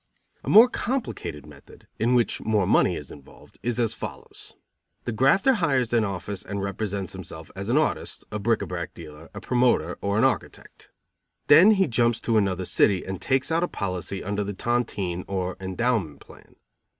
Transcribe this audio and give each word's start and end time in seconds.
A 0.43 0.49
more 0.49 0.67
complicated 0.67 1.45
method, 1.45 1.85
in 1.99 2.15
which 2.15 2.41
more 2.41 2.65
money 2.65 2.95
is 2.95 3.11
involved, 3.11 3.59
is 3.61 3.79
as 3.79 3.93
follows. 3.93 4.55
The 5.05 5.11
grafter 5.11 5.53
hires 5.53 5.93
an 5.93 6.03
office 6.03 6.41
and 6.41 6.59
represents 6.59 7.13
himself 7.13 7.51
as 7.55 7.69
an 7.69 7.77
artist, 7.77 8.25
a 8.31 8.39
bric 8.39 8.61
à 8.61 8.67
brac 8.67 8.95
dealer, 8.95 9.29
a 9.35 9.39
promoter 9.39 9.99
or 10.01 10.17
an 10.17 10.23
architect. 10.23 10.89
Then 11.45 11.69
he 11.77 11.85
jumps 11.85 12.19
to 12.21 12.37
another 12.39 12.65
city 12.65 13.05
and 13.05 13.21
takes 13.21 13.51
out 13.51 13.61
a 13.61 13.67
policy 13.67 14.23
under 14.23 14.43
the 14.43 14.55
tontien 14.55 15.23
or 15.27 15.55
endowment 15.61 16.19
plan. 16.21 16.55